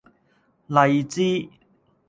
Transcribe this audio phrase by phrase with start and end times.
[0.65, 1.47] 荔枝